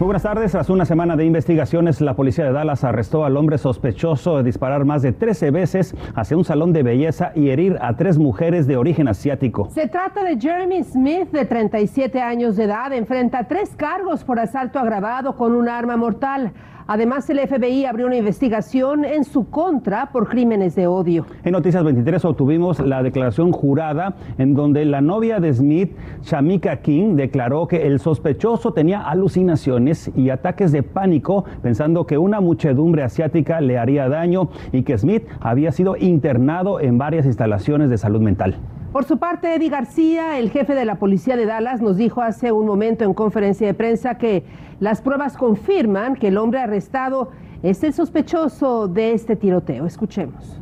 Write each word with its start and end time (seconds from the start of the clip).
Muy 0.00 0.06
buenas 0.06 0.24
tardes. 0.24 0.50
Tras 0.50 0.70
una 0.70 0.84
semana 0.84 1.14
de 1.14 1.24
investigaciones, 1.24 2.00
la 2.00 2.16
policía 2.16 2.46
de 2.46 2.52
Dallas 2.52 2.82
arrestó 2.82 3.24
al 3.24 3.36
hombre 3.36 3.58
sospechoso 3.58 4.36
de 4.36 4.42
disparar 4.42 4.84
más 4.84 5.02
de 5.02 5.12
13 5.12 5.52
veces 5.52 5.94
hacia 6.16 6.36
un 6.36 6.44
salón 6.44 6.72
de 6.72 6.82
belleza 6.82 7.30
y 7.36 7.50
herir 7.50 7.78
a 7.80 7.94
tres 7.94 8.18
mujeres 8.18 8.66
de 8.66 8.76
origen 8.76 9.06
asiático. 9.06 9.70
Se 9.70 9.86
trata 9.86 10.24
de 10.24 10.36
Jeremy 10.36 10.82
Smith, 10.82 11.30
de 11.30 11.44
37 11.44 12.20
años 12.20 12.56
de 12.56 12.64
edad. 12.64 12.92
Enfrenta 12.92 13.44
tres 13.44 13.70
cargos 13.76 14.24
por 14.24 14.40
asalto 14.40 14.80
agravado 14.80 15.36
con 15.36 15.54
un 15.54 15.68
arma 15.68 15.96
mortal. 15.96 16.52
Además, 16.86 17.28
el 17.30 17.38
FBI 17.40 17.86
abrió 17.86 18.06
una 18.06 18.16
investigación 18.16 19.04
en 19.04 19.24
su 19.24 19.48
contra 19.48 20.10
por 20.12 20.28
crímenes 20.28 20.74
de 20.74 20.86
odio. 20.86 21.24
En 21.42 21.52
Noticias 21.52 21.82
23 21.82 22.24
obtuvimos 22.26 22.78
la 22.80 23.02
declaración 23.02 23.52
jurada 23.52 24.16
en 24.36 24.54
donde 24.54 24.84
la 24.84 25.00
novia 25.00 25.40
de 25.40 25.54
Smith, 25.54 25.96
Shamika 26.22 26.82
King, 26.82 27.16
declaró 27.16 27.66
que 27.68 27.86
el 27.86 28.00
sospechoso 28.00 28.72
tenía 28.72 29.00
alucinaciones 29.00 30.10
y 30.14 30.28
ataques 30.28 30.72
de 30.72 30.82
pánico 30.82 31.46
pensando 31.62 32.06
que 32.06 32.18
una 32.18 32.40
muchedumbre 32.40 33.02
asiática 33.02 33.62
le 33.62 33.78
haría 33.78 34.08
daño 34.08 34.50
y 34.72 34.82
que 34.82 34.98
Smith 34.98 35.24
había 35.40 35.72
sido 35.72 35.96
internado 35.96 36.80
en 36.80 36.98
varias 36.98 37.24
instalaciones 37.24 37.88
de 37.88 37.96
salud 37.96 38.20
mental. 38.20 38.56
Por 38.94 39.02
su 39.06 39.18
parte, 39.18 39.52
Eddie 39.52 39.70
García, 39.70 40.38
el 40.38 40.50
jefe 40.50 40.72
de 40.72 40.84
la 40.84 40.94
policía 41.00 41.36
de 41.36 41.46
Dallas, 41.46 41.82
nos 41.82 41.96
dijo 41.96 42.22
hace 42.22 42.52
un 42.52 42.64
momento 42.64 43.02
en 43.02 43.12
conferencia 43.12 43.66
de 43.66 43.74
prensa 43.74 44.18
que 44.18 44.44
las 44.78 45.02
pruebas 45.02 45.36
confirman 45.36 46.14
que 46.14 46.28
el 46.28 46.38
hombre 46.38 46.60
arrestado 46.60 47.30
es 47.64 47.82
el 47.82 47.92
sospechoso 47.92 48.86
de 48.86 49.10
este 49.10 49.34
tiroteo. 49.34 49.84
Escuchemos. 49.84 50.60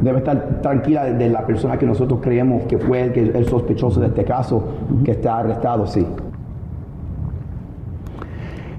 Debe 0.00 0.18
estar 0.18 0.60
tranquila 0.62 1.06
de 1.06 1.28
la 1.30 1.44
persona 1.44 1.76
que 1.76 1.84
nosotros 1.84 2.20
creemos 2.22 2.62
que 2.68 2.78
fue 2.78 3.02
el, 3.02 3.34
el 3.34 3.44
sospechoso 3.48 3.98
de 3.98 4.06
este 4.06 4.24
caso, 4.24 4.62
que 5.04 5.10
está 5.10 5.38
arrestado, 5.38 5.88
sí. 5.88 6.06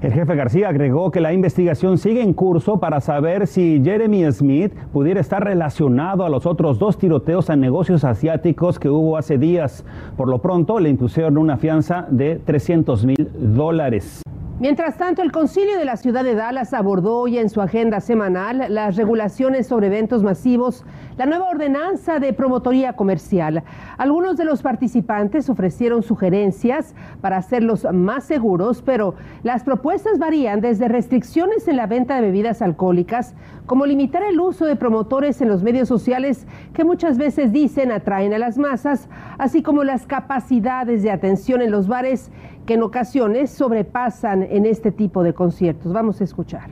El 0.02 0.12
jefe 0.12 0.34
García 0.34 0.68
agregó 0.68 1.12
que 1.12 1.20
la 1.20 1.32
investigación 1.32 1.96
sigue 1.96 2.22
en 2.22 2.32
curso 2.32 2.80
para 2.80 3.00
saber 3.00 3.46
si 3.46 3.80
Jeremy 3.84 4.32
Smith 4.32 4.72
pudiera 4.92 5.20
estar 5.20 5.44
relacionado 5.44 6.24
a 6.24 6.28
los 6.28 6.44
otros 6.44 6.80
dos 6.80 6.98
tiroteos 6.98 7.50
a 7.50 7.54
negocios 7.54 8.02
asiáticos 8.02 8.80
que 8.80 8.90
hubo 8.90 9.16
hace 9.16 9.38
días. 9.38 9.84
Por 10.16 10.28
lo 10.28 10.38
pronto, 10.38 10.80
le 10.80 10.88
impusieron 10.88 11.38
una 11.38 11.56
fianza 11.56 12.08
de 12.10 12.34
300 12.34 13.06
mil 13.06 13.30
dólares. 13.54 14.22
Mientras 14.62 14.96
tanto, 14.96 15.22
el 15.22 15.32
Concilio 15.32 15.76
de 15.76 15.84
la 15.84 15.96
Ciudad 15.96 16.22
de 16.22 16.36
Dallas 16.36 16.72
abordó 16.72 17.16
hoy 17.16 17.36
en 17.36 17.50
su 17.50 17.60
agenda 17.60 17.98
semanal 17.98 18.66
las 18.68 18.94
regulaciones 18.94 19.66
sobre 19.66 19.88
eventos 19.88 20.22
masivos, 20.22 20.84
la 21.16 21.26
nueva 21.26 21.48
ordenanza 21.50 22.20
de 22.20 22.32
promotoría 22.32 22.92
comercial. 22.92 23.64
Algunos 23.98 24.36
de 24.36 24.44
los 24.44 24.62
participantes 24.62 25.50
ofrecieron 25.50 26.04
sugerencias 26.04 26.94
para 27.20 27.38
hacerlos 27.38 27.88
más 27.92 28.22
seguros, 28.22 28.82
pero 28.82 29.16
las 29.42 29.64
propuestas 29.64 30.20
varían 30.20 30.60
desde 30.60 30.86
restricciones 30.86 31.66
en 31.66 31.76
la 31.76 31.88
venta 31.88 32.14
de 32.14 32.20
bebidas 32.20 32.62
alcohólicas, 32.62 33.34
como 33.66 33.84
limitar 33.84 34.22
el 34.22 34.38
uso 34.38 34.64
de 34.64 34.76
promotores 34.76 35.40
en 35.40 35.48
los 35.48 35.64
medios 35.64 35.88
sociales 35.88 36.46
que 36.72 36.84
muchas 36.84 37.18
veces 37.18 37.50
dicen 37.50 37.90
atraen 37.90 38.32
a 38.32 38.38
las 38.38 38.58
masas, 38.58 39.08
así 39.38 39.60
como 39.60 39.82
las 39.82 40.06
capacidades 40.06 41.02
de 41.02 41.10
atención 41.10 41.62
en 41.62 41.72
los 41.72 41.88
bares 41.88 42.30
que 42.66 42.74
en 42.74 42.82
ocasiones 42.82 43.50
sobrepasan 43.50 44.42
en 44.42 44.66
este 44.66 44.92
tipo 44.92 45.22
de 45.22 45.34
conciertos. 45.34 45.92
Vamos 45.92 46.20
a 46.20 46.24
escuchar. 46.24 46.70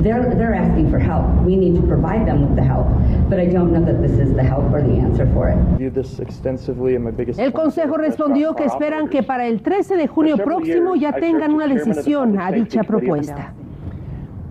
They're, 0.00 0.34
they're 0.34 0.54
asking 0.54 0.90
for 0.90 0.98
help. 0.98 1.26
We 1.44 1.54
need 1.54 1.76
to 1.76 1.82
provide 1.82 2.24
them 2.24 2.48
with 2.48 2.56
the 2.56 2.62
help, 2.62 2.86
but 3.28 3.38
I 3.38 3.46
don't 3.46 3.72
know 3.72 3.84
that 3.84 4.00
this 4.00 4.12
is 4.12 4.34
the 4.34 4.42
help 4.42 4.72
or 4.72 4.82
the 4.82 4.98
answer 4.98 5.26
for 5.34 5.50
it. 5.50 5.58
El 7.38 7.52
Consejo 7.52 7.96
respondió 7.96 8.54
que 8.54 8.64
esperan 8.64 9.08
que 9.08 9.22
para 9.22 9.46
el 9.46 9.60
13 9.60 9.96
de 9.96 10.06
junio 10.06 10.38
próximo 10.38 10.96
ya 10.96 11.12
tengan 11.12 11.52
una 11.52 11.66
decisión 11.66 12.38
a 12.38 12.50
dicha 12.50 12.82
propuesta. 12.84 13.52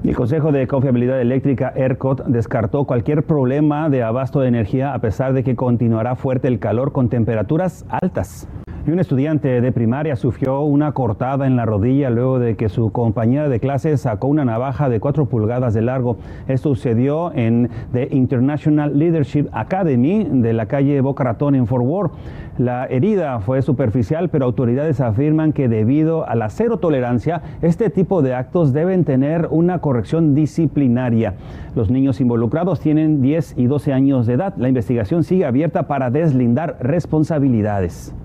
El 0.03 0.15
Consejo 0.15 0.51
de 0.51 0.67
Confiabilidad 0.67 1.21
Eléctrica 1.21 1.73
ERCOT 1.75 2.25
descartó 2.25 2.85
cualquier 2.85 3.23
problema 3.23 3.89
de 3.89 4.03
abasto 4.03 4.41
de 4.41 4.47
energía 4.47 4.93
a 4.93 4.99
pesar 4.99 5.33
de 5.33 5.43
que 5.43 5.55
continuará 5.55 6.15
fuerte 6.15 6.47
el 6.47 6.59
calor 6.59 6.91
con 6.91 7.09
temperaturas 7.09 7.85
altas. 7.87 8.47
Y 8.83 8.89
un 8.89 8.99
estudiante 8.99 9.61
de 9.61 9.71
primaria 9.71 10.15
sufrió 10.15 10.61
una 10.61 10.91
cortada 10.93 11.45
en 11.45 11.55
la 11.55 11.65
rodilla 11.65 12.09
luego 12.09 12.39
de 12.39 12.55
que 12.55 12.67
su 12.67 12.91
compañera 12.91 13.47
de 13.47 13.59
clase 13.59 13.95
sacó 13.95 14.27
una 14.27 14.43
navaja 14.43 14.89
de 14.89 14.99
4 14.99 15.27
pulgadas 15.27 15.75
de 15.75 15.83
largo. 15.83 16.17
Esto 16.47 16.69
sucedió 16.69 17.31
en 17.35 17.69
The 17.93 18.07
International 18.09 18.97
Leadership 18.97 19.49
Academy 19.51 20.27
de 20.31 20.53
la 20.53 20.65
calle 20.65 20.99
Boca 21.01 21.23
Ratón 21.23 21.53
en 21.53 21.67
Fort 21.67 21.85
Worth. 21.85 22.11
La 22.57 22.85
herida 22.87 23.39
fue 23.39 23.61
superficial, 23.61 24.29
pero 24.29 24.45
autoridades 24.45 24.99
afirman 24.99 25.53
que 25.53 25.67
debido 25.67 26.27
a 26.27 26.33
la 26.33 26.49
cero 26.49 26.77
tolerancia, 26.77 27.43
este 27.61 27.91
tipo 27.91 28.23
de 28.23 28.33
actos 28.33 28.73
deben 28.73 29.05
tener 29.05 29.47
una 29.51 29.77
corrección 29.77 30.33
disciplinaria. 30.33 31.35
Los 31.75 31.91
niños 31.91 32.19
involucrados 32.19 32.79
tienen 32.79 33.21
10 33.21 33.59
y 33.59 33.67
12 33.67 33.93
años 33.93 34.25
de 34.25 34.33
edad. 34.33 34.55
La 34.57 34.69
investigación 34.69 35.23
sigue 35.23 35.45
abierta 35.45 35.87
para 35.87 36.09
deslindar 36.09 36.77
responsabilidades. 36.81 38.15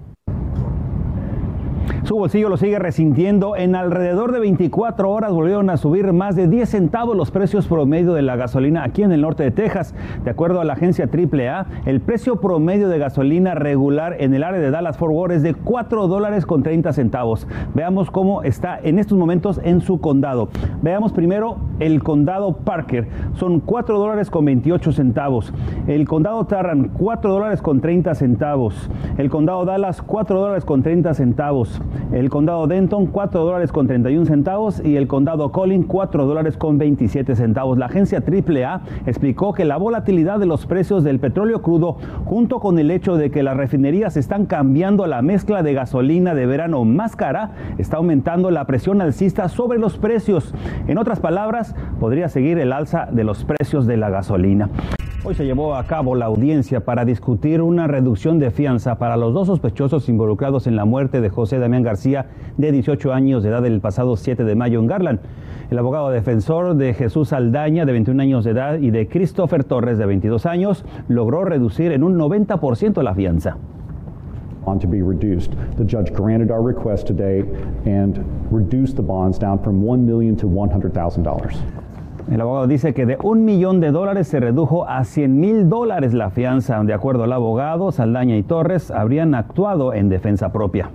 Su 2.04 2.16
bolsillo 2.16 2.48
lo 2.48 2.56
sigue 2.56 2.80
resintiendo. 2.80 3.54
En 3.54 3.76
alrededor 3.76 4.32
de 4.32 4.40
24 4.40 5.08
horas 5.08 5.32
volvieron 5.32 5.70
a 5.70 5.76
subir 5.76 6.12
más 6.12 6.34
de 6.34 6.48
10 6.48 6.68
centavos 6.68 7.16
los 7.16 7.30
precios 7.30 7.68
promedio 7.68 8.12
de 8.12 8.22
la 8.22 8.34
gasolina 8.34 8.82
aquí 8.82 9.04
en 9.04 9.12
el 9.12 9.20
norte 9.20 9.44
de 9.44 9.52
Texas. 9.52 9.94
De 10.24 10.30
acuerdo 10.30 10.60
a 10.60 10.64
la 10.64 10.72
agencia 10.72 11.08
AAA, 11.08 11.66
el 11.86 12.00
precio 12.00 12.40
promedio 12.40 12.88
de 12.88 12.98
gasolina 12.98 13.54
regular 13.54 14.16
en 14.18 14.34
el 14.34 14.42
área 14.42 14.60
de 14.60 14.72
Dallas 14.72 14.96
Fort 14.96 15.12
Worth 15.12 15.32
es 15.32 15.42
de 15.44 15.54
4 15.54 16.08
dólares 16.08 16.44
con 16.44 16.64
30 16.64 16.92
centavos. 16.92 17.46
Veamos 17.72 18.10
cómo 18.10 18.42
está 18.42 18.80
en 18.82 18.98
estos 18.98 19.16
momentos 19.16 19.60
en 19.62 19.80
su 19.80 20.00
condado. 20.00 20.48
Veamos 20.82 21.12
primero 21.12 21.58
el 21.78 22.02
condado 22.02 22.56
Parker. 22.56 23.06
Son 23.34 23.60
4 23.60 23.96
dólares 24.00 24.28
con 24.28 24.44
28 24.44 24.90
centavos. 24.90 25.54
El 25.86 26.08
condado 26.08 26.46
Tarrant, 26.46 26.90
4 26.98 27.32
dólares 27.32 27.62
con 27.62 27.80
30 27.80 28.16
centavos. 28.16 28.90
El 29.18 29.30
condado 29.30 29.64
Dallas, 29.64 30.02
4 30.02 30.40
dólares 30.40 30.64
con 30.64 30.82
30 30.82 31.14
centavos 31.14 31.80
el 32.12 32.30
condado 32.30 32.66
Denton 32.66 33.06
4 33.06 33.44
dólares 33.44 33.72
con 33.72 33.86
31 33.86 34.26
centavos 34.26 34.82
y 34.84 34.96
el 34.96 35.06
condado 35.06 35.52
Collin 35.52 35.84
4 35.84 36.26
dólares 36.26 36.56
con 36.56 36.78
27 36.78 37.36
centavos. 37.36 37.78
La 37.78 37.86
agencia 37.86 38.22
AAA 38.26 38.82
explicó 39.06 39.52
que 39.52 39.64
la 39.64 39.76
volatilidad 39.76 40.38
de 40.38 40.46
los 40.46 40.66
precios 40.66 41.04
del 41.04 41.20
petróleo 41.20 41.62
crudo 41.62 41.96
junto 42.24 42.60
con 42.60 42.78
el 42.78 42.90
hecho 42.90 43.16
de 43.16 43.30
que 43.30 43.42
las 43.42 43.56
refinerías 43.56 44.16
están 44.16 44.46
cambiando 44.46 45.06
la 45.06 45.22
mezcla 45.22 45.62
de 45.62 45.74
gasolina 45.74 46.34
de 46.34 46.46
verano 46.46 46.84
más 46.84 47.16
cara 47.16 47.52
está 47.78 47.96
aumentando 47.96 48.50
la 48.50 48.66
presión 48.66 49.00
alcista 49.00 49.48
sobre 49.48 49.78
los 49.78 49.98
precios. 49.98 50.54
En 50.86 50.98
otras 50.98 51.20
palabras, 51.20 51.74
podría 52.00 52.28
seguir 52.28 52.58
el 52.58 52.72
alza 52.72 53.08
de 53.10 53.24
los 53.24 53.44
precios 53.44 53.86
de 53.86 53.96
la 53.96 54.10
gasolina. 54.10 54.68
Hoy 55.24 55.36
se 55.36 55.44
llevó 55.44 55.76
a 55.76 55.84
cabo 55.84 56.16
la 56.16 56.26
audiencia 56.26 56.84
para 56.84 57.04
discutir 57.04 57.62
una 57.62 57.86
reducción 57.86 58.40
de 58.40 58.50
fianza 58.50 58.96
para 58.96 59.16
los 59.16 59.32
dos 59.32 59.46
sospechosos 59.46 60.08
involucrados 60.08 60.66
en 60.66 60.74
la 60.74 60.84
muerte 60.84 61.20
de 61.20 61.30
José 61.30 61.60
Damián 61.60 61.84
García, 61.84 62.26
de 62.56 62.72
18 62.72 63.12
años 63.12 63.44
de 63.44 63.50
edad, 63.50 63.64
el 63.64 63.80
pasado 63.80 64.16
7 64.16 64.42
de 64.42 64.56
mayo 64.56 64.80
en 64.80 64.88
Garland. 64.88 65.20
El 65.70 65.78
abogado 65.78 66.10
defensor 66.10 66.74
de 66.74 66.92
Jesús 66.92 67.32
Aldaña, 67.32 67.84
de 67.84 67.92
21 67.92 68.20
años 68.20 68.42
de 68.42 68.50
edad, 68.50 68.78
y 68.80 68.90
de 68.90 69.06
Christopher 69.06 69.62
Torres, 69.62 69.96
de 69.96 70.06
22 70.06 70.44
años, 70.44 70.84
logró 71.06 71.44
reducir 71.44 71.92
en 71.92 72.02
un 72.02 72.18
90% 72.18 73.00
la 73.00 73.14
fianza. 73.14 73.58
On 74.64 74.80
to 74.80 74.88
be 74.88 75.02
reduced. 75.02 75.52
The 75.76 75.84
judge 75.84 76.12
granted 76.12 76.50
our 76.50 76.66
request 76.66 77.06
today 77.06 77.44
and 77.86 78.18
reduced 78.50 78.96
the 78.96 79.02
bonds 79.02 79.38
down 79.38 79.60
from 79.62 79.84
$1 79.84 80.04
million 80.04 80.36
to 80.38 80.48
$100,000. 80.48 81.81
El 82.30 82.40
abogado 82.40 82.66
dice 82.66 82.94
que 82.94 83.04
de 83.04 83.18
un 83.22 83.44
millón 83.44 83.80
de 83.80 83.90
dólares 83.90 84.28
se 84.28 84.38
redujo 84.38 84.86
a 84.86 85.04
100 85.04 85.40
mil 85.40 85.68
dólares 85.68 86.14
la 86.14 86.30
fianza. 86.30 86.82
De 86.84 86.94
acuerdo 86.94 87.24
al 87.24 87.32
abogado, 87.32 87.90
Saldaña 87.90 88.36
y 88.36 88.42
Torres 88.42 88.90
habrían 88.90 89.34
actuado 89.34 89.92
en 89.92 90.08
defensa 90.08 90.52
propia. 90.52 90.90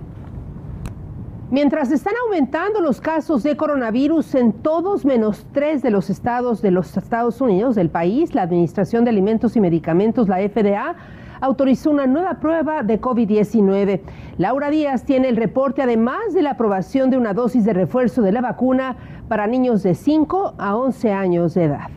Mientras 1.50 1.90
están 1.92 2.14
aumentando 2.26 2.80
los 2.80 3.00
casos 3.00 3.42
de 3.42 3.56
coronavirus 3.56 4.34
en 4.34 4.52
todos 4.52 5.06
menos 5.06 5.46
tres 5.52 5.80
de 5.80 5.90
los 5.90 6.10
estados 6.10 6.60
de 6.60 6.70
los 6.70 6.94
Estados 6.96 7.40
Unidos 7.40 7.74
del 7.74 7.88
país, 7.88 8.34
la 8.34 8.42
Administración 8.42 9.04
de 9.04 9.10
Alimentos 9.10 9.56
y 9.56 9.60
Medicamentos, 9.60 10.28
la 10.28 10.36
FDA, 10.46 10.94
autorizó 11.40 11.90
una 11.90 12.06
nueva 12.06 12.40
prueba 12.40 12.82
de 12.82 13.00
COVID-19. 13.00 14.00
Laura 14.38 14.70
Díaz 14.70 15.04
tiene 15.04 15.28
el 15.28 15.36
reporte 15.36 15.82
además 15.82 16.34
de 16.34 16.42
la 16.42 16.50
aprobación 16.50 17.10
de 17.10 17.18
una 17.18 17.34
dosis 17.34 17.64
de 17.64 17.72
refuerzo 17.72 18.22
de 18.22 18.32
la 18.32 18.40
vacuna 18.40 18.96
para 19.28 19.46
niños 19.46 19.82
de 19.82 19.94
5 19.94 20.54
a 20.58 20.76
11 20.76 21.12
años 21.12 21.54
de 21.54 21.64
edad. 21.64 21.90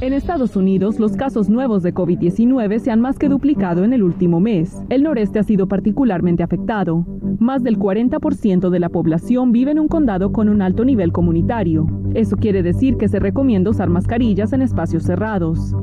En 0.00 0.14
Estados 0.14 0.56
Unidos, 0.56 0.98
los 0.98 1.14
casos 1.14 1.50
nuevos 1.50 1.82
de 1.82 1.92
COVID-19 1.92 2.78
se 2.78 2.90
han 2.90 3.02
más 3.02 3.18
que 3.18 3.28
duplicado 3.28 3.84
en 3.84 3.92
el 3.92 4.02
último 4.02 4.40
mes. 4.40 4.82
El 4.88 5.02
noreste 5.02 5.38
ha 5.38 5.42
sido 5.42 5.68
particularmente 5.68 6.42
afectado. 6.42 7.04
Más 7.38 7.62
del 7.62 7.78
40% 7.78 8.70
de 8.70 8.80
la 8.80 8.88
población 8.88 9.52
vive 9.52 9.72
en 9.72 9.78
un 9.78 9.88
condado 9.88 10.32
con 10.32 10.48
un 10.48 10.62
alto 10.62 10.86
nivel 10.86 11.12
comunitario. 11.12 11.86
Eso 12.14 12.36
quiere 12.36 12.62
decir 12.62 12.96
que 12.96 13.08
se 13.08 13.18
recomienda 13.18 13.70
usar 13.70 13.88
mascarillas 13.88 14.52
en 14.52 14.62
espacios 14.62 15.04
cerrados. 15.04 15.74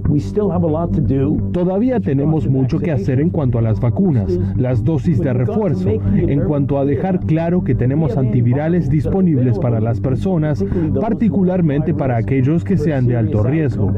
Todavía 1.51 1.99
tenemos 1.99 2.47
mucho 2.47 2.79
que 2.79 2.91
hacer 2.91 3.19
en 3.19 3.29
cuanto 3.29 3.57
a 3.57 3.61
las 3.61 3.79
vacunas, 3.79 4.37
las 4.55 4.83
dosis 4.83 5.19
de 5.19 5.33
refuerzo, 5.33 5.89
en 5.89 6.41
cuanto 6.41 6.77
a 6.77 6.85
dejar 6.85 7.21
claro 7.21 7.63
que 7.63 7.75
tenemos 7.75 8.17
antivirales 8.17 8.89
disponibles 8.89 9.57
para 9.59 9.79
las 9.79 10.01
personas, 10.01 10.63
particularmente 10.99 11.93
para 11.93 12.17
aquellos 12.17 12.63
que 12.63 12.77
sean 12.77 13.07
de 13.07 13.17
alto 13.17 13.43
riesgo. 13.43 13.93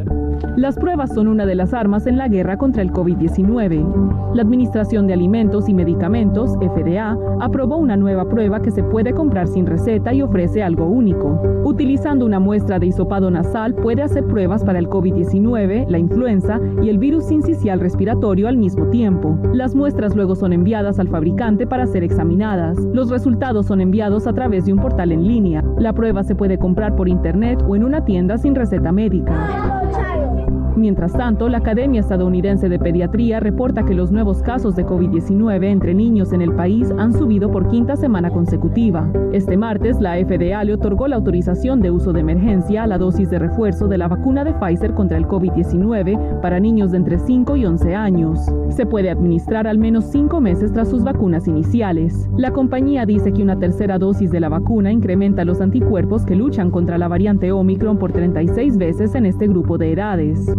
Las 0.55 0.75
pruebas 0.75 1.13
son 1.13 1.27
una 1.27 1.45
de 1.45 1.55
las 1.55 1.73
armas 1.73 2.05
en 2.07 2.17
la 2.17 2.27
guerra 2.27 2.57
contra 2.57 2.81
el 2.81 2.91
COVID-19. 2.91 4.33
La 4.35 4.41
Administración 4.41 5.07
de 5.07 5.13
Alimentos 5.13 5.69
y 5.69 5.73
Medicamentos, 5.73 6.55
FDA, 6.57 7.17
aprobó 7.39 7.77
una 7.77 7.97
nueva 7.97 8.27
prueba 8.27 8.61
que 8.61 8.71
se 8.71 8.83
puede 8.83 9.13
comprar 9.13 9.47
sin 9.47 9.65
receta 9.65 10.13
y 10.13 10.21
ofrece 10.21 10.61
algo 10.61 10.85
único. 10.85 11.41
Utilizando 11.63 12.25
una 12.25 12.39
muestra 12.39 12.79
de 12.79 12.87
hisopado 12.87 13.31
nasal 13.31 13.73
puede 13.75 14.01
hacer 14.01 14.25
pruebas 14.25 14.63
para 14.63 14.79
el 14.79 14.87
COVID-19, 14.87 15.87
la 15.87 15.97
influenza 15.97 16.59
y 16.81 16.89
el 16.89 16.97
virus 16.97 17.25
sincicial 17.25 17.79
respiratorio 17.79 18.47
al 18.47 18.57
mismo 18.57 18.85
tiempo. 18.89 19.37
Las 19.53 19.75
muestras 19.75 20.15
luego 20.15 20.35
son 20.35 20.53
enviadas 20.53 20.99
al 20.99 21.07
fabricante 21.07 21.67
para 21.67 21.87
ser 21.87 22.03
examinadas. 22.03 22.77
Los 22.93 23.09
resultados 23.09 23.65
son 23.65 23.81
enviados 23.81 24.27
a 24.27 24.33
través 24.33 24.65
de 24.65 24.73
un 24.73 24.79
portal 24.79 25.11
en 25.11 25.27
línea. 25.27 25.63
La 25.77 25.93
prueba 25.93 26.23
se 26.23 26.35
puede 26.35 26.57
comprar 26.57 26.95
por 26.95 27.07
internet 27.07 27.63
o 27.67 27.75
en 27.75 27.83
una 27.83 28.05
tienda 28.05 28.37
sin 28.37 28.55
receta 28.55 28.91
médica. 28.91 30.28
Mientras 30.75 31.13
tanto, 31.13 31.49
la 31.49 31.57
Academia 31.57 31.99
Estadounidense 31.99 32.69
de 32.69 32.79
Pediatría 32.79 33.39
reporta 33.39 33.83
que 33.83 33.93
los 33.93 34.11
nuevos 34.11 34.41
casos 34.41 34.75
de 34.75 34.85
COVID-19 34.85 35.65
entre 35.65 35.93
niños 35.93 36.31
en 36.31 36.41
el 36.41 36.53
país 36.53 36.93
han 36.97 37.13
subido 37.13 37.51
por 37.51 37.67
quinta 37.67 37.95
semana 37.95 38.29
consecutiva. 38.29 39.11
Este 39.33 39.57
martes, 39.57 39.99
la 39.99 40.15
FDA 40.15 40.63
le 40.63 40.73
otorgó 40.73 41.07
la 41.07 41.17
autorización 41.17 41.81
de 41.81 41.91
uso 41.91 42.13
de 42.13 42.21
emergencia 42.21 42.83
a 42.83 42.87
la 42.87 42.97
dosis 42.97 43.29
de 43.29 43.39
refuerzo 43.39 43.87
de 43.87 43.97
la 43.97 44.07
vacuna 44.07 44.43
de 44.43 44.53
Pfizer 44.53 44.93
contra 44.93 45.17
el 45.17 45.27
COVID-19 45.27 46.41
para 46.41 46.59
niños 46.59 46.91
de 46.91 46.97
entre 46.97 47.19
5 47.19 47.55
y 47.57 47.65
11 47.65 47.95
años. 47.95 48.39
Se 48.69 48.85
puede 48.85 49.09
administrar 49.09 49.67
al 49.67 49.77
menos 49.77 50.05
5 50.05 50.39
meses 50.39 50.71
tras 50.71 50.89
sus 50.89 51.03
vacunas 51.03 51.47
iniciales. 51.47 52.29
La 52.37 52.51
compañía 52.51 53.05
dice 53.05 53.33
que 53.33 53.43
una 53.43 53.59
tercera 53.59 53.97
dosis 53.97 54.31
de 54.31 54.39
la 54.39 54.49
vacuna 54.49 54.91
incrementa 54.91 55.45
los 55.45 55.61
anticuerpos 55.61 56.25
que 56.25 56.35
luchan 56.35 56.71
contra 56.71 56.97
la 56.97 57.07
variante 57.07 57.51
Omicron 57.51 57.97
por 57.97 58.11
36 58.11 58.77
veces 58.77 59.15
en 59.15 59.25
este 59.25 59.47
grupo 59.47 59.77
de 59.77 59.91
edades. 59.91 60.53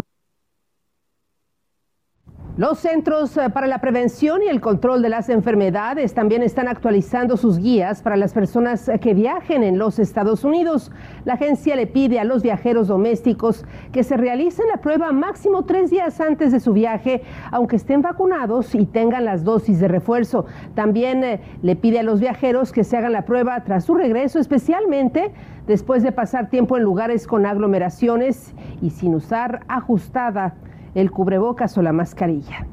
Los 2.60 2.80
Centros 2.80 3.38
eh, 3.38 3.48
para 3.48 3.66
la 3.66 3.78
Prevención 3.78 4.42
y 4.42 4.48
el 4.48 4.60
Control 4.60 5.00
de 5.00 5.08
las 5.08 5.30
Enfermedades 5.30 6.12
también 6.12 6.42
están 6.42 6.68
actualizando 6.68 7.38
sus 7.38 7.56
guías 7.56 8.02
para 8.02 8.18
las 8.18 8.34
personas 8.34 8.86
eh, 8.86 8.98
que 8.98 9.14
viajen 9.14 9.62
en 9.62 9.78
los 9.78 9.98
Estados 9.98 10.44
Unidos. 10.44 10.92
La 11.24 11.32
agencia 11.32 11.74
le 11.74 11.86
pide 11.86 12.20
a 12.20 12.24
los 12.24 12.42
viajeros 12.42 12.88
domésticos 12.88 13.64
que 13.92 14.04
se 14.04 14.18
realicen 14.18 14.66
la 14.68 14.82
prueba 14.82 15.10
máximo 15.10 15.64
tres 15.64 15.88
días 15.88 16.20
antes 16.20 16.52
de 16.52 16.60
su 16.60 16.74
viaje, 16.74 17.22
aunque 17.50 17.76
estén 17.76 18.02
vacunados 18.02 18.74
y 18.74 18.84
tengan 18.84 19.24
las 19.24 19.42
dosis 19.42 19.80
de 19.80 19.88
refuerzo. 19.88 20.44
También 20.74 21.24
eh, 21.24 21.40
le 21.62 21.76
pide 21.76 22.00
a 22.00 22.02
los 22.02 22.20
viajeros 22.20 22.72
que 22.72 22.84
se 22.84 22.94
hagan 22.98 23.12
la 23.12 23.24
prueba 23.24 23.64
tras 23.64 23.86
su 23.86 23.94
regreso, 23.94 24.38
especialmente 24.38 25.32
después 25.66 26.02
de 26.02 26.12
pasar 26.12 26.50
tiempo 26.50 26.76
en 26.76 26.82
lugares 26.82 27.26
con 27.26 27.46
aglomeraciones 27.46 28.54
y 28.82 28.90
sin 28.90 29.14
usar 29.14 29.60
ajustada 29.66 30.56
el 30.94 31.10
cubrebocas 31.10 31.76
o 31.78 31.82
la 31.82 31.92
mascarilla. 31.92 32.66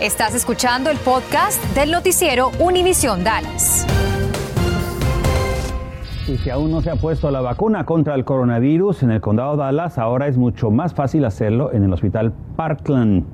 Estás 0.00 0.34
escuchando 0.34 0.90
el 0.90 0.98
podcast 0.98 1.62
del 1.74 1.90
noticiero 1.90 2.50
Univisión 2.60 3.24
Dallas. 3.24 3.86
Y 6.28 6.36
si 6.38 6.50
aún 6.50 6.72
no 6.72 6.82
se 6.82 6.90
ha 6.90 6.96
puesto 6.96 7.30
la 7.30 7.40
vacuna 7.40 7.86
contra 7.86 8.14
el 8.14 8.24
coronavirus 8.24 9.04
en 9.04 9.12
el 9.12 9.20
condado 9.20 9.52
de 9.52 9.58
Dallas, 9.58 9.96
ahora 9.96 10.26
es 10.26 10.36
mucho 10.36 10.70
más 10.70 10.92
fácil 10.92 11.24
hacerlo 11.24 11.72
en 11.72 11.84
el 11.84 11.92
hospital 11.92 12.34
Parkland. 12.56 13.24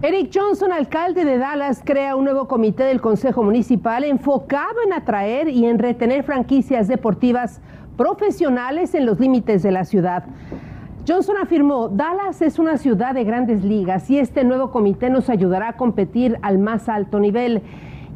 Eric 0.00 0.30
Johnson, 0.32 0.70
alcalde 0.70 1.24
de 1.24 1.38
Dallas, 1.38 1.82
crea 1.84 2.14
un 2.14 2.22
nuevo 2.22 2.46
comité 2.46 2.84
del 2.84 3.00
Consejo 3.00 3.42
Municipal 3.42 4.04
enfocado 4.04 4.80
en 4.86 4.92
atraer 4.92 5.48
y 5.48 5.66
en 5.66 5.80
retener 5.80 6.22
franquicias 6.22 6.86
deportivas 6.86 7.60
profesionales 7.96 8.94
en 8.94 9.06
los 9.06 9.18
límites 9.18 9.64
de 9.64 9.72
la 9.72 9.84
ciudad. 9.84 10.22
Johnson 11.06 11.34
afirmó, 11.42 11.88
Dallas 11.88 12.42
es 12.42 12.60
una 12.60 12.76
ciudad 12.76 13.12
de 13.12 13.24
grandes 13.24 13.64
ligas 13.64 14.08
y 14.08 14.20
este 14.20 14.44
nuevo 14.44 14.70
comité 14.70 15.10
nos 15.10 15.28
ayudará 15.28 15.70
a 15.70 15.76
competir 15.76 16.38
al 16.42 16.58
más 16.58 16.88
alto 16.88 17.18
nivel. 17.18 17.62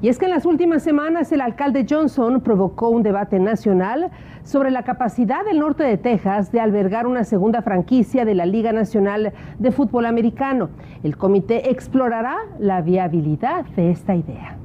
Y 0.02 0.08
es 0.08 0.18
que 0.18 0.24
en 0.24 0.32
las 0.32 0.46
últimas 0.46 0.82
semanas 0.82 1.30
el 1.30 1.40
alcalde 1.40 1.86
Johnson 1.88 2.40
provocó 2.40 2.88
un 2.88 3.04
debate 3.04 3.38
nacional 3.38 4.10
sobre 4.42 4.72
la 4.72 4.82
capacidad 4.82 5.44
del 5.44 5.60
norte 5.60 5.84
de 5.84 5.96
Texas 5.96 6.50
de 6.50 6.58
albergar 6.58 7.06
una 7.06 7.22
segunda 7.22 7.62
franquicia 7.62 8.24
de 8.24 8.34
la 8.34 8.44
Liga 8.44 8.72
Nacional 8.72 9.32
de 9.60 9.70
Fútbol 9.70 10.06
Americano. 10.06 10.70
El 11.04 11.16
comité 11.16 11.70
explorará 11.70 12.36
la 12.58 12.82
viabilidad 12.82 13.64
de 13.76 13.92
esta 13.92 14.16
idea. 14.16 14.61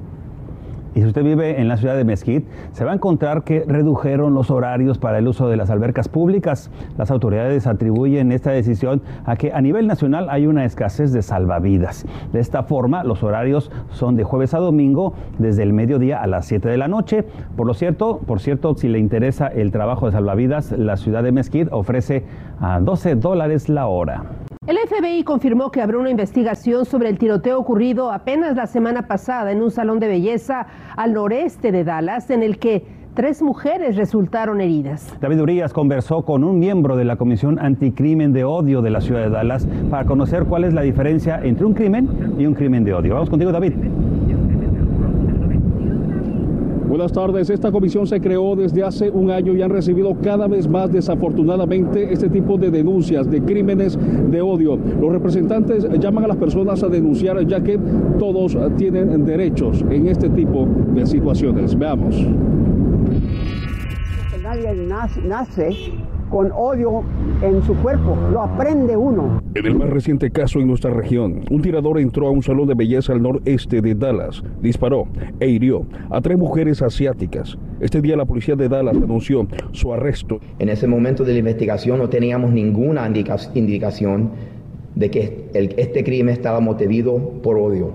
Y 0.98 1.00
si 1.00 1.06
usted 1.06 1.22
vive 1.22 1.60
en 1.60 1.68
la 1.68 1.76
ciudad 1.76 1.96
de 1.96 2.02
Mesquite, 2.02 2.44
se 2.72 2.84
va 2.84 2.90
a 2.90 2.94
encontrar 2.94 3.44
que 3.44 3.62
redujeron 3.64 4.34
los 4.34 4.50
horarios 4.50 4.98
para 4.98 5.18
el 5.18 5.28
uso 5.28 5.48
de 5.48 5.56
las 5.56 5.70
albercas 5.70 6.08
públicas. 6.08 6.72
Las 6.96 7.12
autoridades 7.12 7.68
atribuyen 7.68 8.32
esta 8.32 8.50
decisión 8.50 9.00
a 9.24 9.36
que 9.36 9.52
a 9.52 9.60
nivel 9.60 9.86
nacional 9.86 10.26
hay 10.28 10.48
una 10.48 10.64
escasez 10.64 11.12
de 11.12 11.22
salvavidas. 11.22 12.04
De 12.32 12.40
esta 12.40 12.64
forma, 12.64 13.04
los 13.04 13.22
horarios 13.22 13.70
son 13.92 14.16
de 14.16 14.24
jueves 14.24 14.54
a 14.54 14.58
domingo, 14.58 15.14
desde 15.38 15.62
el 15.62 15.72
mediodía 15.72 16.20
a 16.20 16.26
las 16.26 16.46
7 16.46 16.68
de 16.68 16.78
la 16.78 16.88
noche. 16.88 17.24
Por 17.54 17.68
lo 17.68 17.74
cierto, 17.74 18.18
por 18.26 18.40
cierto, 18.40 18.74
si 18.74 18.88
le 18.88 18.98
interesa 18.98 19.46
el 19.46 19.70
trabajo 19.70 20.06
de 20.06 20.12
salvavidas, 20.12 20.72
la 20.72 20.96
ciudad 20.96 21.22
de 21.22 21.30
Mesquite 21.30 21.68
ofrece 21.70 22.24
a 22.60 22.80
12 22.80 23.14
dólares 23.14 23.68
la 23.68 23.86
hora. 23.86 24.24
El 24.68 24.76
FBI 24.76 25.24
confirmó 25.24 25.70
que 25.70 25.80
habrá 25.80 25.96
una 25.96 26.10
investigación 26.10 26.84
sobre 26.84 27.08
el 27.08 27.16
tiroteo 27.16 27.58
ocurrido 27.58 28.12
apenas 28.12 28.54
la 28.54 28.66
semana 28.66 29.06
pasada 29.08 29.50
en 29.50 29.62
un 29.62 29.70
salón 29.70 29.98
de 29.98 30.08
belleza 30.08 30.66
al 30.94 31.14
noreste 31.14 31.72
de 31.72 31.84
Dallas, 31.84 32.28
en 32.28 32.42
el 32.42 32.58
que 32.58 32.84
Tres 33.18 33.42
mujeres 33.42 33.96
resultaron 33.96 34.60
heridas. 34.60 35.12
David 35.20 35.40
Urias 35.40 35.72
conversó 35.72 36.22
con 36.22 36.44
un 36.44 36.60
miembro 36.60 36.96
de 36.96 37.04
la 37.04 37.16
Comisión 37.16 37.58
Anticrimen 37.58 38.32
de 38.32 38.44
Odio 38.44 38.80
de 38.80 38.90
la 38.90 39.00
ciudad 39.00 39.22
de 39.22 39.30
Dallas 39.30 39.66
para 39.90 40.04
conocer 40.04 40.44
cuál 40.44 40.62
es 40.62 40.72
la 40.72 40.82
diferencia 40.82 41.40
entre 41.42 41.64
un 41.64 41.74
crimen 41.74 42.08
y 42.38 42.46
un 42.46 42.54
crimen 42.54 42.84
de 42.84 42.94
odio. 42.94 43.14
Vamos 43.14 43.28
contigo, 43.28 43.50
David. 43.50 43.72
Buenas 46.98 47.12
tardes. 47.12 47.48
Esta 47.48 47.70
comisión 47.70 48.08
se 48.08 48.20
creó 48.20 48.56
desde 48.56 48.82
hace 48.82 49.08
un 49.08 49.30
año 49.30 49.54
y 49.54 49.62
han 49.62 49.70
recibido 49.70 50.16
cada 50.20 50.48
vez 50.48 50.66
más 50.68 50.90
desafortunadamente 50.90 52.12
este 52.12 52.28
tipo 52.28 52.58
de 52.58 52.72
denuncias 52.72 53.30
de 53.30 53.40
crímenes 53.40 53.96
de 54.28 54.42
odio. 54.42 54.76
Los 55.00 55.12
representantes 55.12 55.86
llaman 56.00 56.24
a 56.24 56.26
las 56.26 56.38
personas 56.38 56.82
a 56.82 56.88
denunciar 56.88 57.46
ya 57.46 57.62
que 57.62 57.78
todos 58.18 58.58
tienen 58.76 59.24
derechos 59.24 59.84
en 59.88 60.08
este 60.08 60.28
tipo 60.28 60.66
de 60.92 61.06
situaciones. 61.06 61.78
Veamos. 61.78 62.16
Nadie 64.42 64.74
nace 65.24 65.68
con 66.38 66.52
odio 66.52 67.02
en 67.42 67.64
su 67.64 67.74
cuerpo, 67.74 68.16
lo 68.30 68.42
aprende 68.42 68.96
uno. 68.96 69.42
En 69.56 69.66
el 69.66 69.74
más 69.74 69.90
reciente 69.90 70.30
caso 70.30 70.60
en 70.60 70.68
nuestra 70.68 70.92
región, 70.92 71.40
un 71.50 71.62
tirador 71.62 71.98
entró 71.98 72.28
a 72.28 72.30
un 72.30 72.44
salón 72.44 72.68
de 72.68 72.74
belleza 72.74 73.12
al 73.12 73.20
noreste 73.20 73.82
de 73.82 73.96
Dallas, 73.96 74.44
disparó 74.62 75.08
e 75.40 75.48
hirió 75.48 75.84
a 76.10 76.20
tres 76.20 76.38
mujeres 76.38 76.80
asiáticas. 76.80 77.58
Este 77.80 78.00
día 78.00 78.16
la 78.16 78.24
policía 78.24 78.54
de 78.54 78.68
Dallas 78.68 78.96
anunció 78.96 79.48
su 79.72 79.92
arresto. 79.92 80.38
En 80.60 80.68
ese 80.68 80.86
momento 80.86 81.24
de 81.24 81.32
la 81.32 81.40
investigación 81.40 81.98
no 81.98 82.08
teníamos 82.08 82.52
ninguna 82.52 83.10
indicación 83.54 84.30
de 84.94 85.10
que 85.10 85.50
este 85.52 86.04
crimen 86.04 86.32
estaba 86.32 86.60
motivado 86.60 87.18
por 87.42 87.58
odio. 87.58 87.94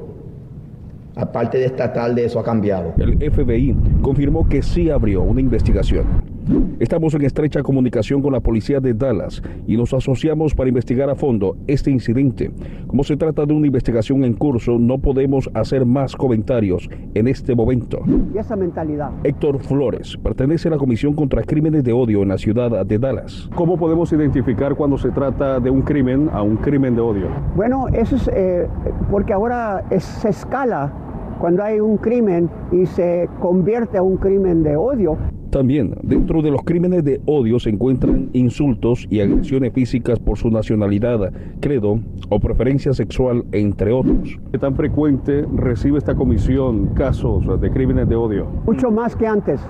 Aparte 1.16 1.60
de 1.60 1.66
esta 1.68 1.94
tarde, 1.94 2.26
eso 2.26 2.42
ha 2.42 2.44
cambiado. 2.44 2.94
El 2.98 3.20
FBI 3.32 3.74
confirmó 4.02 4.50
que 4.50 4.62
sí 4.62 4.90
abrió 4.90 5.22
una 5.22 5.40
investigación. 5.40 6.33
Estamos 6.80 7.14
en 7.14 7.24
estrecha 7.24 7.64
comunicación 7.64 8.22
con 8.22 8.34
la 8.34 8.40
policía 8.40 8.80
de 8.80 8.94
Dallas 8.94 9.42
y 9.66 9.78
nos 9.78 9.94
asociamos 9.94 10.54
para 10.54 10.70
investigar 10.70 11.10
a 11.10 11.16
fondo 11.16 11.56
este 11.68 11.92
incidente. 11.92 12.52
Como 12.88 13.04
se 13.04 13.16
trata 13.16 13.46
de 13.46 13.54
una 13.54 13.68
investigación 13.68 14.24
en 14.24 14.34
curso, 14.34 14.78
no 14.78 14.98
podemos 14.98 15.50
hacer 15.54 15.86
más 15.86 16.16
comentarios 16.16 16.90
en 17.14 17.28
este 17.28 17.56
momento. 17.56 18.02
Y 18.34 18.38
esa 18.38 18.56
mentalidad. 18.56 19.12
Héctor 19.24 19.60
Flores 19.60 20.18
pertenece 20.18 20.68
a 20.68 20.72
la 20.72 20.78
Comisión 20.78 21.14
contra 21.14 21.44
Crímenes 21.44 21.84
de 21.84 21.94
Odio 21.94 22.24
en 22.24 22.30
la 22.30 22.38
ciudad 22.38 22.86
de 22.86 23.00
Dallas. 23.00 23.50
¿Cómo 23.56 23.78
podemos 23.78 24.12
identificar 24.12 24.76
cuando 24.76 24.98
se 24.98 25.10
trata 25.12 25.60
de 25.60 25.70
un 25.70 25.82
crimen 25.82 26.30
a 26.34 26.42
un 26.42 26.58
crimen 26.58 26.96
de 26.96 27.02
odio? 27.02 27.28
Bueno, 27.56 27.88
eso 27.94 28.16
es 28.16 28.30
eh, 28.34 28.68
porque 29.10 29.34
ahora 29.34 29.84
se 29.98 30.30
escala 30.30 30.92
cuando 31.40 31.64
hay 31.64 31.80
un 31.80 31.98
crimen 31.98 32.50
y 32.72 32.86
se 32.86 33.30
convierte 33.40 33.98
a 33.98 34.02
un 34.04 34.18
crimen 34.18 34.64
de 34.64 34.76
odio. 34.76 35.18
También 35.54 35.94
dentro 36.02 36.42
de 36.42 36.50
los 36.50 36.64
crímenes 36.64 37.04
de 37.04 37.22
odio 37.28 37.60
se 37.60 37.70
encuentran 37.70 38.32
insultos 38.34 39.06
y 39.12 39.20
agresiones 39.20 39.72
físicas 39.72 40.18
por 40.18 40.36
su 40.40 40.50
nacionalidad, 40.50 41.32
credo 41.60 42.00
o 42.30 42.40
preferencia 42.40 42.92
sexual, 42.92 43.46
entre 43.52 43.92
otros. 43.92 44.40
¿Qué 44.52 44.58
tan 44.58 44.76
frecuente 44.76 45.46
recibe 45.56 46.00
esta 46.00 46.16
comisión 46.16 46.88
casos 46.96 47.62
de 47.62 47.70
crímenes 47.70 48.10
de 48.10 48.16
odio? 48.16 48.48
Mucho 48.66 48.90
más 48.90 49.16
que 49.16 49.28
antes, 49.28 49.62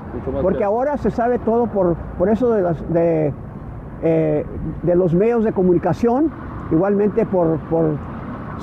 porque 0.42 0.64
ahora 0.64 0.96
se 0.96 1.12
sabe 1.12 1.38
todo 1.40 1.68
por, 1.68 1.98
por 2.18 2.30
eso 2.30 2.50
de, 2.52 2.62
las, 2.62 2.94
de, 2.94 3.34
eh, 4.04 4.46
de 4.84 4.96
los 4.96 5.14
medios 5.14 5.44
de 5.44 5.52
comunicación, 5.52 6.32
igualmente 6.72 7.26
por, 7.26 7.58
por 7.70 7.98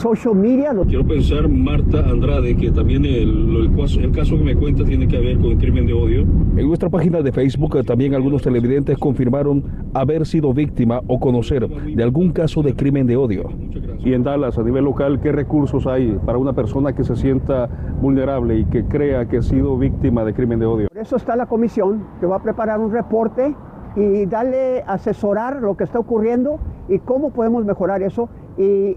social 0.00 0.34
media. 0.34 0.74
Quiero 0.88 1.06
pensar, 1.06 1.46
Marta 1.46 1.98
Andrade, 1.98 2.56
que 2.56 2.70
también 2.70 3.04
el, 3.04 3.70
el, 3.70 4.12
caso 4.12 4.36
que 4.36 4.42
me 4.42 4.56
cuenta 4.56 4.82
tiene 4.84 5.06
que 5.06 5.18
ver 5.18 5.36
con 5.38 5.52
el 5.52 5.58
crimen 5.58 5.86
de 5.86 5.92
odio. 5.92 6.22
En 6.56 6.66
nuestra 6.66 6.88
página 6.88 7.20
de 7.20 7.30
Facebook 7.32 7.76
eh, 7.76 7.84
también 7.84 8.14
algunos 8.14 8.42
televidentes 8.42 8.96
confirmaron 8.98 9.62
haber 9.92 10.26
sido 10.26 10.54
víctima 10.54 11.02
o 11.06 11.20
conocer 11.20 11.68
de 11.68 12.02
algún 12.02 12.32
caso 12.32 12.62
de 12.62 12.74
crimen 12.74 13.06
de 13.06 13.16
odio. 13.16 13.50
Y 13.98 14.14
en 14.14 14.22
Dallas, 14.22 14.56
a 14.56 14.62
nivel 14.62 14.84
local, 14.84 15.20
¿qué 15.20 15.32
recursos 15.32 15.86
hay 15.86 16.18
para 16.24 16.38
una 16.38 16.54
persona 16.54 16.94
que 16.94 17.04
se 17.04 17.14
sienta 17.16 17.68
vulnerable 18.00 18.58
y 18.58 18.64
que 18.64 18.86
crea 18.86 19.28
que 19.28 19.36
ha 19.38 19.42
sido 19.42 19.76
víctima 19.76 20.24
de 20.24 20.32
crimen 20.32 20.58
de 20.60 20.66
odio? 20.66 20.88
Por 20.88 20.98
eso 21.02 21.16
está 21.16 21.36
la 21.36 21.44
comisión 21.44 22.06
que 22.20 22.26
va 22.26 22.36
a 22.36 22.42
preparar 22.42 22.80
un 22.80 22.90
reporte 22.90 23.54
y 23.96 24.24
darle, 24.24 24.82
asesorar 24.86 25.60
lo 25.60 25.76
que 25.76 25.84
está 25.84 25.98
ocurriendo 25.98 26.58
y 26.88 26.98
cómo 27.00 27.30
podemos 27.30 27.66
mejorar 27.66 28.02
eso. 28.02 28.30
Y 28.56 28.96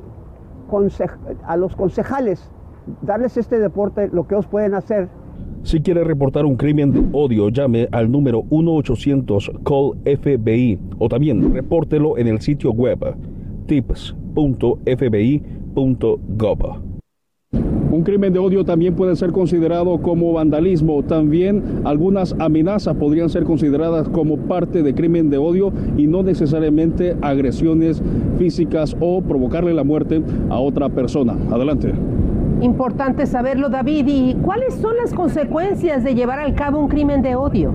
a 1.45 1.57
los 1.57 1.75
concejales, 1.75 2.49
darles 3.01 3.37
este 3.37 3.59
deporte, 3.59 4.09
lo 4.11 4.27
que 4.27 4.33
ellos 4.35 4.47
pueden 4.47 4.73
hacer. 4.73 5.09
Si 5.63 5.81
quiere 5.81 6.03
reportar 6.03 6.45
un 6.45 6.57
crimen 6.57 6.91
de 6.91 7.01
odio, 7.13 7.47
llame 7.49 7.87
al 7.91 8.11
número 8.11 8.43
1-800-CALL-FBI 8.43 10.79
o 10.99 11.07
también 11.07 11.53
repórtelo 11.53 12.17
en 12.17 12.27
el 12.27 12.41
sitio 12.41 12.71
web 12.71 12.99
tips.fbi.gov. 13.67 14.13
Un 17.93 18.01
crimen 18.01 18.33
de 18.33 18.39
odio 18.39 18.65
también 18.65 18.95
puede 18.95 19.15
ser 19.15 19.31
considerado 19.31 19.99
como 19.99 20.33
vandalismo. 20.33 21.03
También 21.03 21.61
algunas 21.83 22.33
amenazas 22.39 22.95
podrían 22.95 23.29
ser 23.29 23.43
consideradas 23.43 24.09
como 24.09 24.37
parte 24.37 24.81
de 24.81 24.95
crimen 24.95 25.29
de 25.29 25.37
odio 25.37 25.71
y 25.95 26.07
no 26.07 26.23
necesariamente 26.23 27.15
agresiones 27.21 28.01
físicas 28.39 28.97
o 28.99 29.21
provocarle 29.21 29.75
la 29.75 29.83
muerte 29.83 30.23
a 30.49 30.57
otra 30.57 30.89
persona. 30.89 31.37
Adelante. 31.51 31.93
Importante 32.61 33.27
saberlo, 33.27 33.69
David. 33.69 34.07
¿Y 34.07 34.33
cuáles 34.41 34.73
son 34.73 34.97
las 34.97 35.13
consecuencias 35.13 36.03
de 36.03 36.15
llevar 36.15 36.39
al 36.39 36.55
cabo 36.55 36.79
un 36.79 36.87
crimen 36.87 37.21
de 37.21 37.35
odio? 37.35 37.73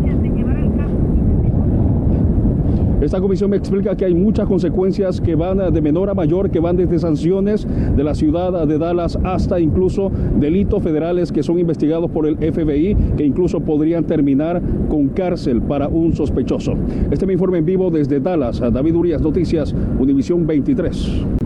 Esta 3.00 3.20
comisión 3.20 3.50
me 3.50 3.56
explica 3.56 3.96
que 3.96 4.04
hay 4.04 4.14
muchas 4.14 4.48
consecuencias 4.48 5.20
que 5.20 5.36
van 5.36 5.72
de 5.72 5.80
menor 5.80 6.10
a 6.10 6.14
mayor, 6.14 6.50
que 6.50 6.58
van 6.58 6.76
desde 6.76 6.98
sanciones 6.98 7.64
de 7.96 8.02
la 8.02 8.14
ciudad 8.14 8.66
de 8.66 8.76
Dallas 8.76 9.16
hasta 9.22 9.60
incluso 9.60 10.10
delitos 10.38 10.82
federales 10.82 11.30
que 11.30 11.44
son 11.44 11.60
investigados 11.60 12.10
por 12.10 12.26
el 12.26 12.36
FBI, 12.36 12.96
que 13.16 13.24
incluso 13.24 13.60
podrían 13.60 14.04
terminar 14.04 14.60
con 14.88 15.08
cárcel 15.08 15.62
para 15.62 15.86
un 15.86 16.12
sospechoso. 16.14 16.74
Este 17.10 17.24
me 17.24 17.34
informe 17.34 17.58
en 17.58 17.66
vivo 17.66 17.90
desde 17.90 18.18
Dallas. 18.18 18.60
David 18.60 18.96
Urias, 18.96 19.22
Noticias, 19.22 19.72
Univisión 20.00 20.44
23. 20.44 21.37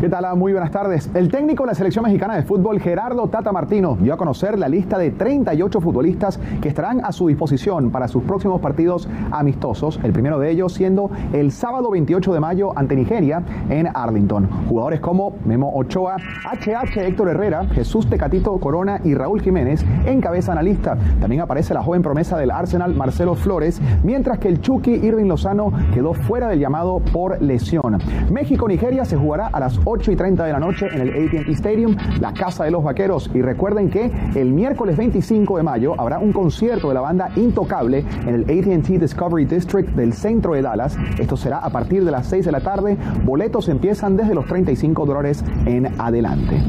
¿Qué 0.00 0.08
tal? 0.08 0.36
Muy 0.36 0.52
buenas 0.52 0.70
tardes. 0.70 1.10
El 1.12 1.28
técnico 1.28 1.64
de 1.64 1.68
la 1.68 1.74
selección 1.74 2.04
mexicana 2.04 2.36
de 2.36 2.44
fútbol, 2.44 2.78
Gerardo 2.78 3.26
Tata 3.26 3.50
Martino, 3.50 3.98
dio 4.00 4.14
a 4.14 4.16
conocer 4.16 4.56
la 4.56 4.68
lista 4.68 4.96
de 4.96 5.10
38 5.10 5.80
futbolistas 5.80 6.38
que 6.62 6.68
estarán 6.68 7.04
a 7.04 7.10
su 7.10 7.26
disposición 7.26 7.90
para 7.90 8.06
sus 8.06 8.22
próximos 8.22 8.60
partidos 8.60 9.08
amistosos, 9.32 9.98
el 10.04 10.12
primero 10.12 10.38
de 10.38 10.52
ellos 10.52 10.72
siendo 10.72 11.10
el 11.32 11.50
sábado 11.50 11.90
28 11.90 12.32
de 12.32 12.38
mayo 12.38 12.78
ante 12.78 12.94
Nigeria 12.94 13.42
en 13.70 13.88
Arlington. 13.92 14.48
Jugadores 14.68 15.00
como 15.00 15.34
Memo 15.44 15.72
Ochoa, 15.74 16.14
HH 16.44 16.96
Héctor 17.00 17.30
Herrera, 17.30 17.64
Jesús 17.66 18.08
Tecatito 18.08 18.56
Corona 18.58 19.00
y 19.02 19.14
Raúl 19.14 19.40
Jiménez 19.40 19.84
encabezan 20.06 20.54
la 20.54 20.62
lista. 20.62 20.96
También 21.20 21.42
aparece 21.42 21.74
la 21.74 21.82
joven 21.82 22.02
promesa 22.02 22.38
del 22.38 22.52
Arsenal, 22.52 22.94
Marcelo 22.94 23.34
Flores, 23.34 23.82
mientras 24.04 24.38
que 24.38 24.46
el 24.46 24.60
Chucky 24.60 24.92
Irving 24.92 25.26
Lozano 25.26 25.72
quedó 25.92 26.14
fuera 26.14 26.46
del 26.46 26.60
llamado 26.60 27.00
por 27.12 27.42
lesión. 27.42 27.98
México-Nigeria 28.30 29.04
se 29.04 29.16
jugará 29.16 29.48
a 29.48 29.58
las 29.58 29.80
8 29.90 30.12
y 30.12 30.16
30 30.16 30.44
de 30.44 30.52
la 30.52 30.60
noche 30.60 30.86
en 30.92 31.00
el 31.00 31.08
AT&T 31.08 31.50
Stadium, 31.52 31.96
la 32.20 32.34
Casa 32.34 32.64
de 32.64 32.70
los 32.70 32.84
Vaqueros. 32.84 33.30
Y 33.32 33.40
recuerden 33.40 33.88
que 33.88 34.12
el 34.34 34.52
miércoles 34.52 34.98
25 34.98 35.56
de 35.56 35.62
mayo 35.62 35.98
habrá 35.98 36.18
un 36.18 36.32
concierto 36.32 36.88
de 36.88 36.94
la 36.94 37.00
banda 37.00 37.30
Intocable 37.36 38.04
en 38.26 38.34
el 38.34 38.42
AT&T 38.42 38.98
Discovery 38.98 39.46
District 39.46 39.88
del 39.90 40.12
centro 40.12 40.52
de 40.52 40.62
Dallas. 40.62 40.96
Esto 41.18 41.38
será 41.38 41.58
a 41.58 41.70
partir 41.70 42.04
de 42.04 42.10
las 42.10 42.26
6 42.26 42.44
de 42.44 42.52
la 42.52 42.60
tarde. 42.60 42.98
Boletos 43.24 43.68
empiezan 43.68 44.16
desde 44.16 44.34
los 44.34 44.46
35 44.46 45.06
dólares 45.06 45.42
en 45.64 45.86
adelante. 45.98 46.60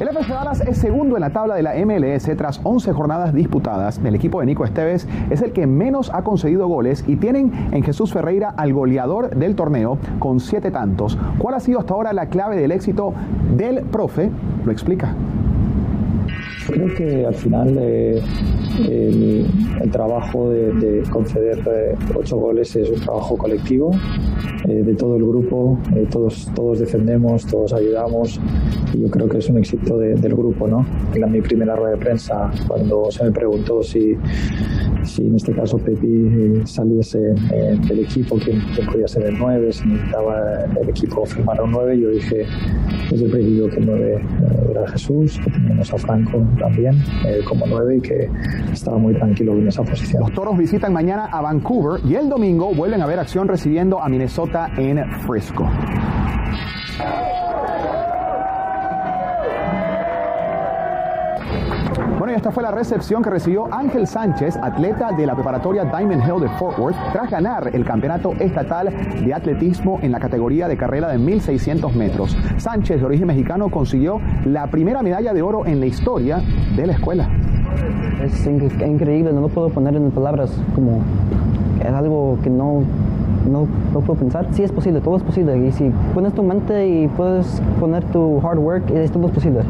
El 0.00 0.06
FC 0.06 0.32
Dallas 0.32 0.60
es 0.60 0.78
segundo 0.78 1.16
en 1.16 1.22
la 1.22 1.30
tabla 1.30 1.56
de 1.56 1.62
la 1.64 1.74
MLS 1.84 2.30
tras 2.36 2.60
11 2.62 2.92
jornadas 2.92 3.34
disputadas. 3.34 4.00
El 4.04 4.14
equipo 4.14 4.38
de 4.38 4.46
Nico 4.46 4.64
Esteves 4.64 5.08
es 5.28 5.42
el 5.42 5.52
que 5.52 5.66
menos 5.66 6.12
ha 6.14 6.22
conseguido 6.22 6.68
goles 6.68 7.02
y 7.08 7.16
tienen 7.16 7.52
en 7.72 7.82
Jesús 7.82 8.12
Ferreira 8.12 8.50
al 8.50 8.72
goleador 8.72 9.34
del 9.34 9.56
torneo 9.56 9.98
con 10.20 10.38
siete 10.38 10.70
tantos. 10.70 11.18
¿Cuál 11.38 11.56
ha 11.56 11.60
sido 11.60 11.80
hasta 11.80 11.94
ahora 11.94 12.12
la 12.12 12.26
clave 12.26 12.56
del 12.56 12.70
éxito 12.70 13.12
del 13.56 13.82
profe? 13.82 14.30
Lo 14.64 14.70
explica. 14.70 15.16
Creo 16.68 16.94
que 16.94 17.26
al 17.26 17.34
final 17.34 17.76
eh, 17.80 18.22
el, 18.88 19.90
trabajo 19.90 20.50
de, 20.50 21.02
conceder 21.10 21.58
eh, 21.66 21.96
ocho 22.14 22.36
goles 22.36 22.76
es 22.76 22.88
un 22.90 23.00
trabajo 23.00 23.36
colectivo 23.36 23.90
eh, 24.68 24.82
de 24.82 24.94
todo 24.94 25.16
el 25.16 25.24
grupo, 25.24 25.78
eh, 25.96 26.06
todos, 26.10 26.50
todos 26.54 26.80
defendemos, 26.80 27.46
todos 27.46 27.72
ayudamos 27.72 28.38
y 28.92 29.00
yo 29.00 29.10
creo 29.10 29.26
que 29.26 29.38
es 29.38 29.48
un 29.48 29.56
éxito 29.56 29.96
del 29.96 30.34
grupo. 30.34 30.68
¿no? 30.68 30.84
En 31.14 31.32
mi 31.32 31.40
primera 31.40 31.74
rueda 31.74 31.92
de 31.92 31.96
prensa, 31.96 32.50
cuando 32.66 33.10
se 33.10 33.24
me 33.24 33.30
preguntó 33.30 33.82
si, 33.82 34.14
si 35.04 35.26
en 35.26 35.36
este 35.36 35.52
caso 35.52 35.78
Pepi 35.78 36.66
saliese 36.66 37.18
del 37.18 38.00
equipo, 38.00 38.36
quién, 38.36 38.60
podía 38.92 39.08
ser 39.08 39.24
el 39.24 39.38
9, 39.38 39.72
si 39.72 39.88
necesitaba 39.88 40.64
el 40.80 40.88
equipo 40.88 41.24
firmar 41.24 41.62
un 41.62 41.70
9, 41.70 41.98
yo 41.98 42.10
dije 42.10 42.44
desde 43.10 43.24
el 43.24 43.30
principio 43.30 43.70
que 43.70 43.76
el 43.76 43.86
9 43.86 44.24
era 44.70 44.88
Jesús, 44.88 45.40
que 45.42 45.50
teníamos 45.50 45.92
a 45.94 45.96
Franco 45.96 46.44
también 46.58 46.96
como 47.46 47.66
9 47.66 47.96
y 47.96 48.00
que 48.00 48.30
estaba 48.70 48.98
muy 48.98 49.14
tranquilo 49.14 49.52
en 49.54 49.68
esa 49.68 49.82
posición. 49.82 50.22
Los 50.22 50.32
toros 50.32 50.58
visitan 50.58 50.92
mañana 50.92 51.26
a 51.26 51.40
Vancouver 51.40 52.00
y 52.04 52.16
el 52.16 52.28
domingo 52.28 52.74
vuelven 52.74 53.00
a 53.00 53.06
ver 53.06 53.18
acción 53.18 53.48
recibiendo 53.48 54.02
a 54.02 54.08
Minnesota 54.08 54.57
en 54.76 55.08
Frisco. 55.20 55.68
Bueno, 62.18 62.32
y 62.32 62.36
esta 62.36 62.50
fue 62.50 62.64
la 62.64 62.72
recepción 62.72 63.22
que 63.22 63.30
recibió 63.30 63.72
Ángel 63.72 64.06
Sánchez, 64.06 64.56
atleta 64.60 65.12
de 65.12 65.24
la 65.24 65.34
preparatoria 65.34 65.84
Diamond 65.84 66.22
Hill 66.24 66.40
de 66.40 66.48
Fort 66.58 66.76
Worth, 66.76 66.96
tras 67.12 67.30
ganar 67.30 67.70
el 67.72 67.84
campeonato 67.84 68.32
estatal 68.40 68.92
de 69.24 69.32
atletismo 69.32 70.00
en 70.02 70.10
la 70.10 70.18
categoría 70.18 70.66
de 70.66 70.76
carrera 70.76 71.08
de 71.08 71.18
1600 71.18 71.94
metros. 71.94 72.36
Sánchez, 72.56 73.00
de 73.00 73.06
origen 73.06 73.28
mexicano, 73.28 73.70
consiguió 73.70 74.20
la 74.44 74.66
primera 74.66 75.02
medalla 75.02 75.32
de 75.32 75.42
oro 75.42 75.64
en 75.64 75.78
la 75.78 75.86
historia 75.86 76.42
de 76.74 76.86
la 76.88 76.94
escuela. 76.94 77.30
Es 78.24 78.46
increíble, 78.46 79.32
no 79.32 79.40
lo 79.40 79.48
puedo 79.48 79.68
poner 79.68 79.94
en 79.94 80.10
palabras, 80.10 80.60
como 80.74 81.02
es 81.80 81.92
algo 81.92 82.38
que 82.42 82.50
no, 82.50 82.82
no, 83.48 83.66
no, 83.92 84.00
puedo 84.00 84.18
pensar. 84.18 84.46
Sí 84.52 84.62
es 84.62 84.72
posible, 84.72 85.00
todo 85.00 85.16
es 85.16 85.22
posible. 85.22 85.56
Y 85.66 85.72
si 85.72 85.90
pones 86.14 86.34
tu 86.34 86.42
mente 86.42 86.88
y 86.88 87.08
puedes 87.08 87.60
poner 87.80 88.04
tu 88.04 88.40
hard 88.46 88.58
work, 88.58 88.86
todo 88.86 89.26
es 89.26 89.32
posible. 89.32 89.60